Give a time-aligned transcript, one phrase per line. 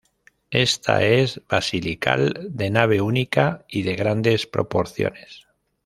[0.49, 5.45] Esta es basilical, de nave única y de grandes proporciones.